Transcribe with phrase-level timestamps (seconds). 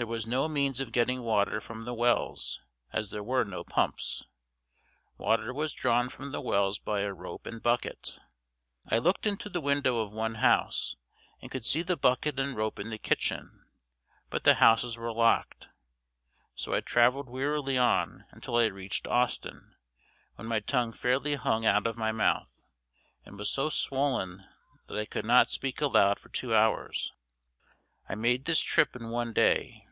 [0.00, 2.58] There was no means of getting water from the wells,
[2.90, 4.24] as there were no pumps.
[5.18, 8.18] Water was drawn from the wells by a rope and bucket.
[8.90, 10.96] I looked into the window of one house
[11.42, 13.66] and could see the bucket and rope in the kitchen,
[14.30, 15.68] but the houses were locked.
[16.54, 19.76] So I traveled wearily on until I reached Austin,
[20.36, 22.62] when my tongue fairly hung out of my mouth,
[23.26, 24.46] and was so swollen
[24.86, 27.12] that I could not speak aloud for two hours.
[28.08, 29.84] I made this trip in one day.